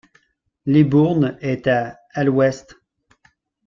Libourne 0.65 1.37
est 1.41 1.67
à 1.67 1.99
à 2.15 2.23
l'ouest. 2.23 2.81